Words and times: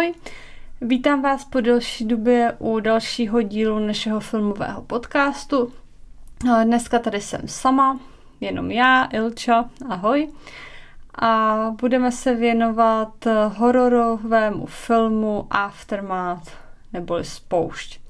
Ahoj. 0.00 0.14
Vítám 0.80 1.22
vás 1.22 1.44
po 1.44 1.60
delší 1.60 2.04
době 2.04 2.56
u 2.58 2.80
dalšího 2.80 3.42
dílu 3.42 3.78
našeho 3.78 4.20
filmového 4.20 4.82
podcastu. 4.82 5.72
Dneska 6.64 6.98
tady 6.98 7.20
jsem 7.20 7.40
sama, 7.46 8.00
jenom 8.40 8.70
já, 8.70 9.08
Ilča, 9.12 9.70
ahoj. 9.88 10.28
A 11.22 11.56
budeme 11.80 12.12
se 12.12 12.34
věnovat 12.34 13.26
hororovému 13.56 14.66
filmu 14.66 15.46
Aftermath, 15.50 16.52
neboli 16.92 17.24
Spoušť, 17.24 18.00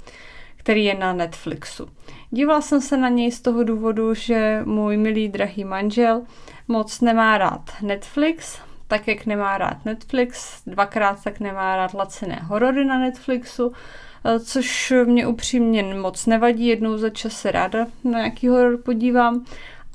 který 0.56 0.84
je 0.84 0.94
na 0.94 1.12
Netflixu. 1.12 1.88
Dívala 2.30 2.60
jsem 2.60 2.80
se 2.80 2.96
na 2.96 3.08
něj 3.08 3.32
z 3.32 3.40
toho 3.40 3.64
důvodu, 3.64 4.14
že 4.14 4.62
můj 4.64 4.96
milý 4.96 5.28
drahý 5.28 5.64
manžel 5.64 6.22
moc 6.68 7.00
nemá 7.00 7.38
rád 7.38 7.70
Netflix, 7.82 8.58
tak 8.90 9.08
jak 9.08 9.26
nemá 9.26 9.58
rád 9.58 9.84
Netflix, 9.84 10.62
dvakrát 10.66 11.24
tak 11.24 11.40
nemá 11.40 11.76
rád 11.76 11.94
lacené 11.94 12.40
horory 12.42 12.84
na 12.84 12.98
Netflixu, 12.98 13.72
eh, 14.24 14.40
což 14.40 14.92
mě 15.04 15.26
upřímně 15.26 15.94
moc 15.94 16.26
nevadí, 16.26 16.66
jednou 16.66 16.98
za 16.98 17.10
čas 17.10 17.32
se 17.32 17.50
ráda 17.50 17.86
na 18.04 18.18
nějaký 18.18 18.48
horor 18.48 18.78
podívám 18.82 19.44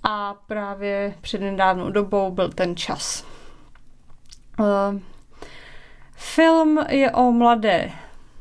a 0.03 0.35
právě 0.47 1.15
před 1.21 1.41
nedávnou 1.41 1.89
dobou 1.89 2.31
byl 2.31 2.49
ten 2.49 2.75
čas. 2.75 3.25
Uh, 4.59 4.99
film 6.15 6.85
je 6.89 7.11
o 7.11 7.31
mladé 7.31 7.91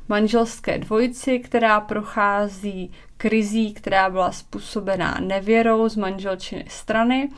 manželské 0.08 0.78
dvojici, 0.78 1.38
která 1.38 1.80
prochází 1.80 2.92
krizí, 3.16 3.74
která 3.74 4.10
byla 4.10 4.32
způsobená 4.32 5.18
nevěrou 5.20 5.88
z 5.88 5.96
manželčiny 5.96 6.64
strany. 6.68 7.28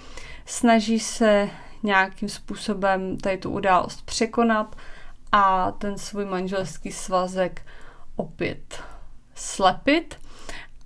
Snaží 0.46 1.00
se 1.00 1.50
nějakým 1.86 2.28
způsobem 2.28 3.16
tady 3.16 3.38
tu 3.38 3.50
událost 3.50 4.02
překonat 4.06 4.76
a 5.32 5.72
ten 5.72 5.98
svůj 5.98 6.24
manželský 6.24 6.92
svazek 6.92 7.62
opět 8.16 8.82
slepit. 9.34 10.18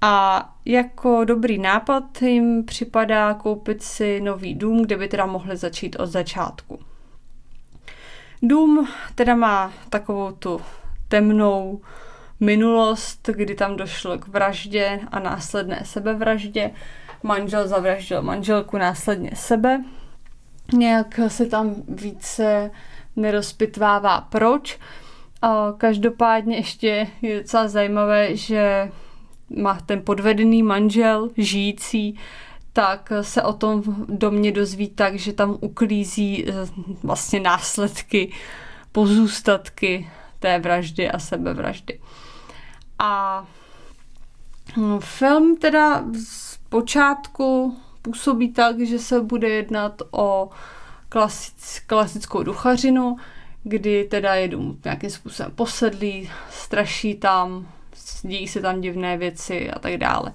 A 0.02 0.48
jako 0.64 1.24
dobrý 1.24 1.58
nápad 1.58 2.22
jim 2.22 2.64
připadá 2.64 3.34
koupit 3.34 3.82
si 3.82 4.20
nový 4.20 4.54
dům, 4.54 4.82
kde 4.82 4.96
by 4.96 5.08
teda 5.08 5.26
mohli 5.26 5.56
začít 5.56 5.96
od 5.96 6.06
začátku. 6.06 6.78
Dům 8.42 8.88
teda 9.14 9.34
má 9.34 9.72
takovou 9.90 10.32
tu 10.32 10.60
temnou 11.08 11.80
minulost, 12.40 13.30
kdy 13.32 13.54
tam 13.54 13.76
došlo 13.76 14.18
k 14.18 14.28
vraždě 14.28 15.00
a 15.12 15.18
následné 15.18 15.82
sebevraždě. 15.84 16.70
Manžel 17.22 17.68
zavraždil 17.68 18.22
manželku, 18.22 18.78
následně 18.78 19.30
sebe 19.34 19.84
nějak 20.72 21.20
se 21.28 21.46
tam 21.46 21.74
více 21.88 22.70
nerozpitvává 23.16 24.20
proč. 24.20 24.78
Každopádně 25.78 26.56
ještě 26.56 27.06
je 27.22 27.38
docela 27.38 27.68
zajímavé, 27.68 28.36
že 28.36 28.92
má 29.56 29.80
ten 29.86 30.02
podvedený 30.02 30.62
manžel, 30.62 31.30
žijící, 31.36 32.18
tak 32.72 33.12
se 33.20 33.42
o 33.42 33.52
tom 33.52 33.82
domě 34.08 34.52
dozví 34.52 34.88
tak, 34.88 35.14
že 35.14 35.32
tam 35.32 35.58
uklízí 35.60 36.48
eh, 36.48 36.52
vlastně 37.02 37.40
následky, 37.40 38.32
pozůstatky 38.92 40.10
té 40.38 40.58
vraždy 40.58 41.10
a 41.10 41.18
sebevraždy. 41.18 42.00
A 42.98 43.44
hm, 44.76 44.98
film 45.00 45.56
teda 45.56 46.04
z 46.24 46.56
počátku 46.68 47.76
působí 48.02 48.52
tak, 48.52 48.80
že 48.80 48.98
se 48.98 49.20
bude 49.20 49.48
jednat 49.48 50.02
o 50.10 50.50
klasic, 51.08 51.80
klasickou 51.86 52.42
duchařinu, 52.42 53.16
kdy 53.62 54.04
teda 54.04 54.34
jedu 54.34 54.78
nějakým 54.84 55.10
způsobem 55.10 55.52
posedlí, 55.54 56.30
straší 56.50 57.14
tam, 57.14 57.68
dějí 58.22 58.48
se 58.48 58.60
tam 58.60 58.80
divné 58.80 59.16
věci 59.16 59.70
a 59.70 59.78
tak 59.78 59.96
dále. 59.96 60.32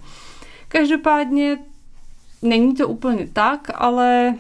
Každopádně 0.68 1.58
není 2.42 2.74
to 2.74 2.88
úplně 2.88 3.28
tak, 3.34 3.72
ale 3.76 4.36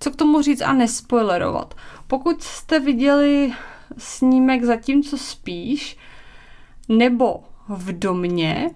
co 0.00 0.10
k 0.10 0.16
tomu 0.16 0.42
říct 0.42 0.60
a 0.60 0.72
nespoilerovat. 0.72 1.74
Pokud 2.06 2.42
jste 2.42 2.80
viděli 2.80 3.52
snímek 3.98 4.64
Zatímco 4.64 5.18
spíš, 5.18 5.96
nebo 6.88 7.44
v 7.68 7.98
domě, 7.98 8.70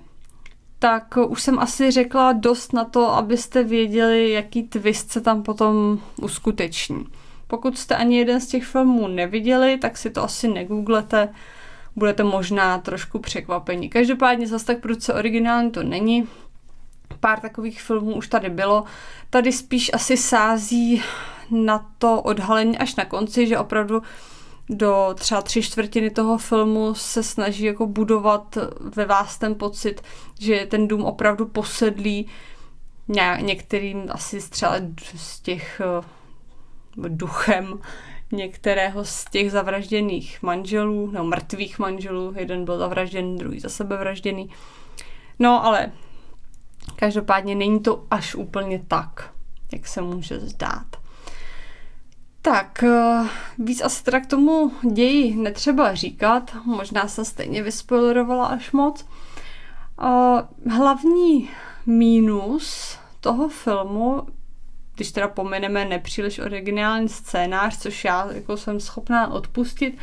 tak 0.84 1.18
už 1.28 1.42
jsem 1.42 1.58
asi 1.58 1.90
řekla 1.90 2.32
dost 2.32 2.72
na 2.72 2.84
to, 2.84 3.14
abyste 3.14 3.62
věděli, 3.62 4.30
jaký 4.30 4.62
twist 4.62 5.12
se 5.12 5.20
tam 5.20 5.42
potom 5.42 5.98
uskuteční. 6.22 7.06
Pokud 7.46 7.78
jste 7.78 7.96
ani 7.96 8.18
jeden 8.18 8.40
z 8.40 8.46
těch 8.46 8.64
filmů 8.64 9.08
neviděli, 9.08 9.78
tak 9.78 9.96
si 9.96 10.10
to 10.10 10.22
asi 10.22 10.48
negooglete, 10.48 11.28
budete 11.96 12.22
možná 12.22 12.78
trošku 12.78 13.18
překvapení. 13.18 13.88
Každopádně 13.88 14.46
zase 14.46 14.66
tak 14.66 14.80
prudce 14.80 15.14
originální 15.14 15.70
to 15.70 15.82
není. 15.82 16.28
Pár 17.20 17.40
takových 17.40 17.82
filmů 17.82 18.14
už 18.14 18.28
tady 18.28 18.50
bylo. 18.50 18.84
Tady 19.30 19.52
spíš 19.52 19.90
asi 19.94 20.16
sází 20.16 21.02
na 21.50 21.90
to 21.98 22.22
odhalení 22.22 22.78
až 22.78 22.96
na 22.96 23.04
konci, 23.04 23.46
že 23.46 23.58
opravdu 23.58 24.02
do 24.68 25.14
třeba 25.18 25.42
tři 25.42 25.62
čtvrtiny 25.62 26.10
toho 26.10 26.38
filmu 26.38 26.94
se 26.94 27.22
snaží 27.22 27.64
jako 27.64 27.86
budovat 27.86 28.58
ve 28.80 29.06
vás 29.06 29.38
ten 29.38 29.54
pocit, 29.54 30.02
že 30.40 30.66
ten 30.70 30.88
dům 30.88 31.04
opravdu 31.04 31.46
posedlý 31.46 32.26
některým 33.40 34.06
asi 34.10 34.50
třeba 34.50 34.76
z 35.16 35.40
těch 35.40 35.80
eh, 35.80 36.04
duchem 37.08 37.80
některého 38.32 39.04
z 39.04 39.24
těch 39.24 39.50
zavražděných 39.50 40.42
manželů, 40.42 41.10
nebo 41.10 41.24
mrtvých 41.24 41.78
manželů, 41.78 42.34
jeden 42.36 42.64
byl 42.64 42.78
zavražděný, 42.78 43.38
druhý 43.38 43.60
za 43.60 43.68
sebe 43.68 43.96
vražděný. 43.96 44.50
No 45.38 45.64
ale 45.64 45.92
každopádně 46.96 47.54
není 47.54 47.80
to 47.80 48.06
až 48.10 48.34
úplně 48.34 48.82
tak, 48.88 49.34
jak 49.72 49.86
se 49.86 50.00
může 50.02 50.40
zdát. 50.40 51.03
Tak, 52.44 52.82
eh, 52.82 53.28
víc 53.58 53.80
asi 53.80 54.04
teda 54.04 54.20
k 54.20 54.26
tomu 54.26 54.72
ději 54.92 55.36
netřeba 55.36 55.94
říkat, 55.94 56.56
možná 56.64 57.08
se 57.08 57.24
stejně 57.24 57.62
vyspoilerovala 57.62 58.46
až 58.46 58.72
moc. 58.72 59.06
Eh, 60.02 60.70
hlavní 60.70 61.50
mínus 61.86 62.98
toho 63.20 63.48
filmu, 63.48 64.22
když 64.94 65.12
teda 65.12 65.28
pomeneme 65.28 65.84
nepříliš 65.84 66.38
originální 66.38 67.08
scénář, 67.08 67.78
což 67.78 68.04
já 68.04 68.32
jako 68.32 68.56
jsem 68.56 68.80
schopná 68.80 69.32
odpustit, 69.32 69.98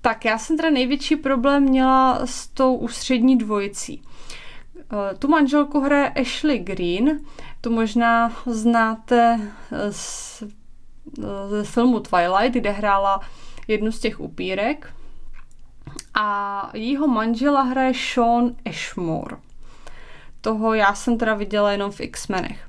tak 0.00 0.24
já 0.24 0.38
jsem 0.38 0.56
teda 0.56 0.70
největší 0.70 1.16
problém 1.16 1.62
měla 1.62 2.20
s 2.26 2.46
tou 2.46 2.74
ústřední 2.74 3.38
dvojicí. 3.38 4.02
Eh, 4.78 5.14
tu 5.14 5.28
manželku 5.28 5.80
hraje 5.80 6.08
Ashley 6.08 6.58
Green, 6.58 7.20
tu 7.60 7.70
možná 7.70 8.32
znáte 8.46 9.40
z 9.90 10.42
ze 11.48 11.64
filmu 11.64 12.00
Twilight, 12.00 12.54
kde 12.54 12.70
hrála 12.70 13.20
jednu 13.68 13.92
z 13.92 14.00
těch 14.00 14.20
upírek. 14.20 14.92
A 16.14 16.70
jejího 16.74 17.08
manžela 17.08 17.62
hraje 17.62 17.92
Sean 17.94 18.54
Ashmore. 18.66 19.36
Toho 20.40 20.74
já 20.74 20.94
jsem 20.94 21.18
teda 21.18 21.34
viděla 21.34 21.72
jenom 21.72 21.90
v 21.90 22.00
X-menech. 22.00 22.68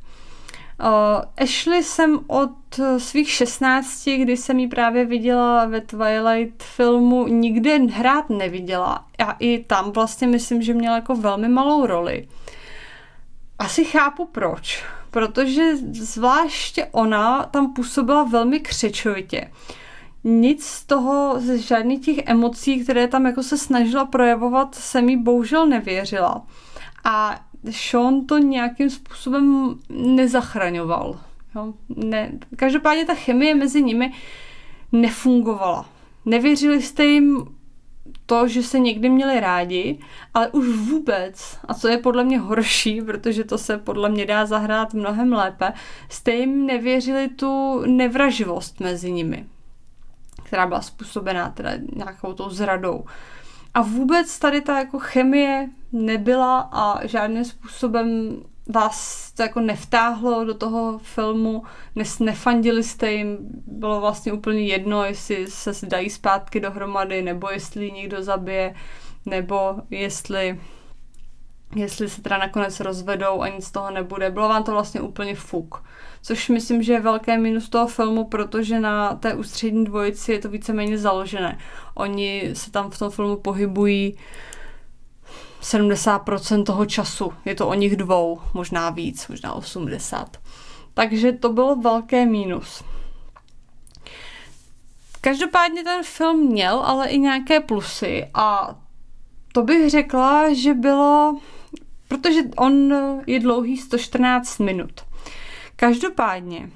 Uh, 0.84 1.44
Ashley 1.44 1.84
jsem 1.84 2.20
od 2.28 2.80
svých 2.98 3.30
16, 3.30 4.06
kdy 4.06 4.38
jsem 4.38 4.60
ji 4.60 4.68
právě 4.68 5.06
viděla 5.06 5.66
ve 5.66 5.82
Twilight 5.82 6.64
filmu, 6.64 7.28
nikde 7.28 7.78
hrát 7.78 8.30
neviděla. 8.30 9.06
A 9.26 9.32
i 9.40 9.64
tam 9.64 9.92
vlastně 9.92 10.28
myslím, 10.28 10.62
že 10.62 10.74
měla 10.74 10.96
jako 10.96 11.16
velmi 11.16 11.50
malou 11.50 11.86
roli. 11.86 12.28
Asi 13.60 13.86
chápu 13.86 14.26
proč 14.26 14.84
protože 15.12 15.76
zvláště 15.92 16.88
ona 16.92 17.44
tam 17.44 17.74
působila 17.74 18.24
velmi 18.24 18.60
křečovitě. 18.60 19.52
Nic 20.24 20.66
z 20.66 20.86
toho, 20.86 21.40
z 21.40 21.58
žádných 21.58 22.02
těch 22.06 22.18
emocí, 22.26 22.84
které 22.84 23.08
tam 23.08 23.26
jako 23.26 23.44
se 23.44 23.58
snažila 23.58 24.06
projevovat, 24.06 24.76
se 24.76 25.02
mi 25.02 25.18
bohužel 25.18 25.68
nevěřila. 25.68 26.42
A 27.04 27.40
Sean 27.72 28.26
to 28.26 28.38
nějakým 28.38 28.90
způsobem 28.90 29.76
nezachraňoval. 29.90 31.20
Jo? 31.56 31.74
Ne. 31.96 32.32
Každopádně 32.56 33.06
ta 33.06 33.14
chemie 33.14 33.56
mezi 33.56 33.84
nimi 33.84 34.14
nefungovala. 34.92 35.90
Nevěřili 36.26 36.82
jste 36.82 37.06
jim 37.06 37.46
to, 38.26 38.48
že 38.48 38.64
se 38.64 38.80
někdy 38.80 39.10
měli 39.10 39.40
rádi, 39.40 40.00
ale 40.34 40.48
už 40.50 40.68
vůbec, 40.68 41.58
a 41.68 41.74
co 41.74 41.88
je 41.88 41.98
podle 41.98 42.24
mě 42.24 42.40
horší, 42.40 43.02
protože 43.02 43.44
to 43.44 43.58
se 43.58 43.78
podle 43.78 44.10
mě 44.10 44.26
dá 44.26 44.46
zahrát 44.46 44.94
mnohem 44.94 45.34
lépe, 45.34 45.74
jste 46.10 46.32
jim 46.32 46.66
nevěřili 46.66 47.28
tu 47.28 47.82
nevraživost 47.86 48.80
mezi 48.80 49.12
nimi, 49.12 49.46
která 50.44 50.68
byla 50.68 50.82
způsobená 50.82 51.50
teda 51.50 51.72
nějakou 51.96 52.34
tou 52.34 52.50
zradou. 52.50 53.06
A 53.74 53.82
vůbec 53.82 54.40
tady 54.40 54.62
ta 54.62 54.80
jako 54.80 55.00
chemie 55.00 55.70
nebyla 55.92 56.70
a 56.72 57.08
žádným 57.08 57.46
způsobem 57.46 58.38
vás 58.70 59.32
to 59.32 59.42
jako 59.42 59.60
nevtáhlo 59.60 60.46
do 60.46 60.54
toho 60.54 60.98
filmu, 60.98 61.64
nes, 61.96 62.20
nefandili 62.20 62.84
jste 62.84 63.12
jim, 63.12 63.38
bylo 63.68 64.02
vlastně 64.02 64.34
úplně 64.34 64.62
jedno, 64.62 65.06
jestli 65.06 65.48
se 65.48 65.86
dají 65.86 66.10
zpátky 66.10 66.60
dohromady, 66.60 67.22
nebo 67.22 67.50
jestli 67.50 67.92
někdo 67.92 68.24
zabije, 68.24 68.76
nebo 69.26 69.76
jestli 69.90 70.60
jestli 71.76 72.10
se 72.10 72.22
teda 72.22 72.38
nakonec 72.38 72.80
rozvedou 72.80 73.42
a 73.42 73.48
nic 73.48 73.66
z 73.66 73.72
toho 73.72 73.92
nebude. 73.92 74.32
Bylo 74.32 74.50
vám 74.50 74.64
to 74.64 74.72
vlastně 74.72 75.02
úplně 75.02 75.36
fuk. 75.36 75.84
Což 76.22 76.50
myslím, 76.50 76.84
že 76.84 76.94
je 76.94 77.00
velké 77.00 77.38
minus 77.38 77.70
toho 77.70 77.88
filmu, 77.88 78.24
protože 78.24 78.80
na 78.80 79.16
té 79.16 79.34
ústřední 79.34 79.86
dvojici 79.86 80.32
je 80.32 80.40
to 80.40 80.50
víceméně 80.50 80.98
založené. 80.98 81.58
Oni 81.96 82.50
se 82.54 82.72
tam 82.72 82.90
v 82.90 83.00
tom 83.00 83.10
filmu 83.10 83.36
pohybují 83.36 84.18
70% 85.62 86.64
toho 86.64 86.86
času. 86.86 87.34
Je 87.46 87.56
to 87.56 87.68
o 87.68 87.74
nich 87.74 87.96
dvou, 87.96 88.42
možná 88.54 88.90
víc, 88.90 89.28
možná 89.28 89.54
80. 89.54 90.38
Takže 90.94 91.32
to 91.32 91.50
bylo 91.54 91.76
velké 91.76 92.26
mínus. 92.26 92.84
Každopádně 95.22 95.84
ten 95.84 96.04
film 96.04 96.40
měl 96.48 96.80
ale 96.80 97.10
i 97.10 97.18
nějaké 97.18 97.60
plusy 97.60 98.28
a 98.34 98.76
to 99.54 99.64
bych 99.64 99.90
řekla, 99.90 100.54
že 100.54 100.74
bylo, 100.74 101.40
protože 102.08 102.42
on 102.58 102.94
je 103.28 103.40
dlouhý 103.40 103.78
114 103.78 104.60
minut. 104.60 105.02
Každopádně 105.76 106.70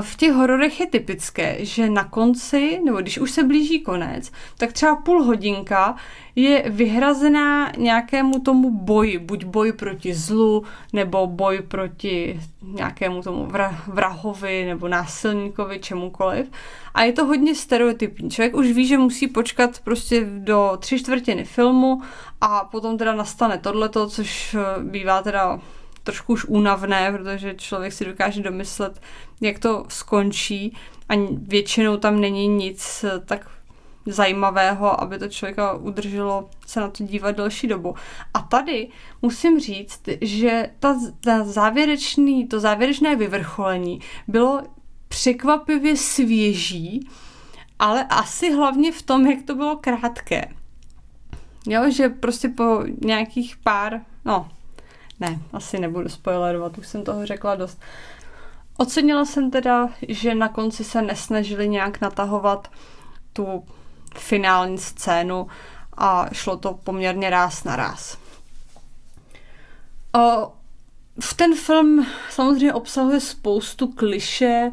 v 0.00 0.16
těch 0.16 0.32
hororech 0.32 0.80
je 0.80 0.86
typické, 0.86 1.64
že 1.64 1.90
na 1.90 2.04
konci, 2.04 2.80
nebo 2.84 2.98
když 2.98 3.18
už 3.18 3.30
se 3.30 3.42
blíží 3.42 3.80
konec, 3.80 4.32
tak 4.58 4.72
třeba 4.72 4.96
půl 4.96 5.22
hodinka 5.22 5.96
je 6.36 6.64
vyhrazená 6.70 7.72
nějakému 7.76 8.38
tomu 8.38 8.70
boji, 8.70 9.18
buď 9.18 9.44
boj 9.44 9.72
proti 9.72 10.14
zlu, 10.14 10.64
nebo 10.92 11.26
boj 11.26 11.62
proti 11.68 12.40
nějakému 12.62 13.22
tomu 13.22 13.48
vrahovi, 13.86 14.64
nebo 14.64 14.88
násilníkovi, 14.88 15.78
čemukoliv. 15.78 16.50
A 16.94 17.02
je 17.02 17.12
to 17.12 17.24
hodně 17.24 17.54
stereotypní. 17.54 18.30
Člověk 18.30 18.56
už 18.56 18.66
ví, 18.66 18.86
že 18.86 18.98
musí 18.98 19.28
počkat 19.28 19.80
prostě 19.84 20.26
do 20.38 20.76
tři 20.80 20.98
čtvrtiny 20.98 21.44
filmu 21.44 22.02
a 22.40 22.64
potom 22.64 22.98
teda 22.98 23.14
nastane 23.14 23.58
tohleto, 23.58 24.08
což 24.08 24.54
eh, 24.54 24.82
bývá 24.82 25.22
teda 25.22 25.60
trošku 26.08 26.32
už 26.32 26.44
únavné, 26.44 27.12
protože 27.12 27.54
člověk 27.54 27.92
si 27.92 28.04
dokáže 28.04 28.42
domyslet, 28.42 29.00
jak 29.40 29.58
to 29.58 29.84
skončí 29.88 30.76
a 31.08 31.14
většinou 31.32 31.96
tam 31.96 32.20
není 32.20 32.48
nic 32.48 33.04
tak 33.24 33.50
zajímavého, 34.06 35.00
aby 35.00 35.18
to 35.18 35.28
člověka 35.28 35.72
udrželo 35.72 36.50
se 36.66 36.80
na 36.80 36.88
to 36.88 37.04
dívat 37.04 37.36
delší 37.36 37.66
dobu. 37.66 37.94
A 38.34 38.40
tady 38.40 38.88
musím 39.22 39.60
říct, 39.60 40.02
že 40.20 40.70
ta, 40.78 40.96
ta 41.20 41.44
závěrečný, 41.44 42.48
to 42.48 42.60
závěrečné 42.60 43.16
vyvrcholení 43.16 44.00
bylo 44.28 44.62
překvapivě 45.08 45.96
svěží, 45.96 47.08
ale 47.78 48.04
asi 48.04 48.52
hlavně 48.52 48.92
v 48.92 49.02
tom, 49.02 49.26
jak 49.26 49.42
to 49.42 49.54
bylo 49.54 49.76
krátké. 49.76 50.54
Jo, 51.66 51.90
že 51.90 52.08
prostě 52.08 52.48
po 52.48 52.84
nějakých 53.04 53.56
pár, 53.56 54.00
no, 54.24 54.48
ne, 55.20 55.40
asi 55.52 55.78
nebudu 55.78 56.08
spoilerovat, 56.08 56.78
už 56.78 56.86
jsem 56.86 57.04
toho 57.04 57.26
řekla 57.26 57.54
dost. 57.54 57.80
Ocenila 58.76 59.24
jsem 59.24 59.50
teda, 59.50 59.88
že 60.08 60.34
na 60.34 60.48
konci 60.48 60.84
se 60.84 61.02
nesnažili 61.02 61.68
nějak 61.68 62.00
natahovat 62.00 62.68
tu 63.32 63.64
finální 64.16 64.78
scénu 64.78 65.46
a 65.96 66.26
šlo 66.32 66.56
to 66.56 66.74
poměrně 66.84 67.30
ráz 67.30 67.64
na 67.64 67.76
ráz. 67.76 68.18
O, 70.14 70.52
v 71.20 71.34
ten 71.34 71.54
film 71.54 72.06
samozřejmě 72.30 72.74
obsahuje 72.74 73.20
spoustu 73.20 73.86
kliše 73.86 74.70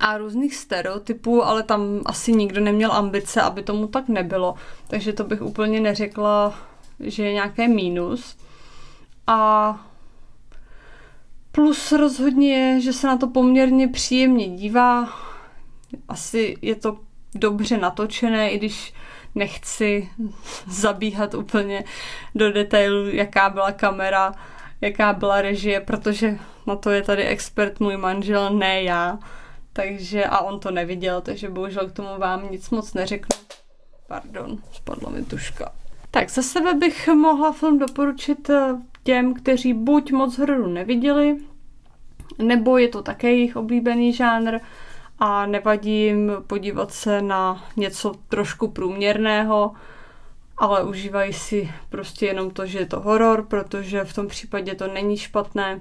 a 0.00 0.18
různých 0.18 0.56
stereotypů, 0.56 1.44
ale 1.44 1.62
tam 1.62 2.00
asi 2.06 2.32
nikdo 2.32 2.60
neměl 2.60 2.92
ambice, 2.92 3.42
aby 3.42 3.62
tomu 3.62 3.86
tak 3.86 4.08
nebylo. 4.08 4.54
Takže 4.88 5.12
to 5.12 5.24
bych 5.24 5.42
úplně 5.42 5.80
neřekla, 5.80 6.54
že 7.00 7.24
je 7.24 7.32
nějaké 7.32 7.68
mínus. 7.68 8.36
A 9.30 9.80
plus 11.52 11.92
rozhodně 11.92 12.54
je, 12.54 12.80
že 12.80 12.92
se 12.92 13.06
na 13.06 13.16
to 13.16 13.26
poměrně 13.26 13.88
příjemně 13.88 14.48
dívá. 14.48 15.08
Asi 16.08 16.56
je 16.62 16.74
to 16.74 16.98
dobře 17.34 17.78
natočené, 17.78 18.50
i 18.50 18.58
když 18.58 18.94
nechci 19.34 20.10
zabíhat 20.66 21.34
úplně 21.34 21.84
do 22.34 22.52
detailu, 22.52 23.08
jaká 23.08 23.50
byla 23.50 23.72
kamera, 23.72 24.32
jaká 24.80 25.12
byla 25.12 25.40
režie, 25.40 25.80
protože 25.80 26.38
na 26.66 26.76
to 26.76 26.90
je 26.90 27.02
tady 27.02 27.24
expert 27.24 27.80
můj 27.80 27.96
manžel, 27.96 28.50
ne 28.50 28.82
já. 28.82 29.18
Takže, 29.72 30.24
a 30.24 30.38
on 30.38 30.60
to 30.60 30.70
neviděl, 30.70 31.20
takže 31.20 31.48
bohužel 31.48 31.88
k 31.88 31.92
tomu 31.92 32.08
vám 32.18 32.50
nic 32.50 32.70
moc 32.70 32.94
neřeknu. 32.94 33.36
Pardon, 34.06 34.58
spadla 34.72 35.10
mi 35.10 35.24
tuška. 35.24 35.72
Tak 36.10 36.30
za 36.30 36.42
sebe 36.42 36.74
bych 36.74 37.08
mohla 37.08 37.52
film 37.52 37.78
doporučit 37.78 38.50
eh, 38.50 38.74
těm, 39.02 39.34
kteří 39.34 39.74
buď 39.74 40.12
moc 40.12 40.38
hororu 40.38 40.66
neviděli, 40.66 41.36
nebo 42.38 42.78
je 42.78 42.88
to 42.88 43.02
také 43.02 43.30
jejich 43.30 43.56
oblíbený 43.56 44.12
žánr 44.12 44.58
a 45.18 45.46
nevadí 45.46 46.04
jim 46.04 46.32
podívat 46.46 46.92
se 46.92 47.22
na 47.22 47.64
něco 47.76 48.14
trošku 48.28 48.68
průměrného, 48.68 49.72
ale 50.58 50.84
užívají 50.84 51.32
si 51.32 51.70
prostě 51.88 52.26
jenom 52.26 52.50
to, 52.50 52.66
že 52.66 52.78
je 52.78 52.86
to 52.86 53.00
horor, 53.00 53.46
protože 53.46 54.04
v 54.04 54.14
tom 54.14 54.26
případě 54.28 54.74
to 54.74 54.86
není 54.86 55.16
špatné 55.16 55.80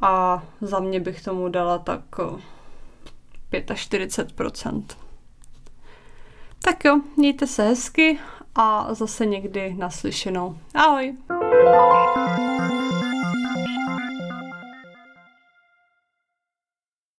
a 0.00 0.42
za 0.60 0.80
mě 0.80 1.00
bych 1.00 1.22
tomu 1.22 1.48
dala 1.48 1.78
tak 1.78 2.00
45%. 3.52 4.82
Eh, 4.90 4.94
tak 6.62 6.84
jo, 6.84 7.00
mějte 7.16 7.46
se 7.46 7.62
hezky 7.62 8.18
a 8.54 8.94
zase 8.94 9.26
někdy 9.26 9.74
naslyšenou. 9.74 10.58
Ahoj! 10.74 11.16
Música 11.50 12.77